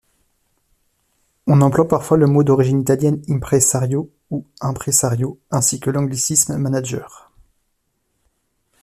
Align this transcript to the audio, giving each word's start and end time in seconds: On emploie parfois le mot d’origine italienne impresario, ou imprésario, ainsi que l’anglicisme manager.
On 1.45 1.61
emploie 1.61 1.87
parfois 1.87 2.17
le 2.17 2.25
mot 2.25 2.43
d’origine 2.43 2.81
italienne 2.81 3.21
impresario, 3.29 4.09
ou 4.31 4.47
imprésario, 4.59 5.39
ainsi 5.51 5.79
que 5.79 5.91
l’anglicisme 5.91 6.57
manager. 6.57 7.29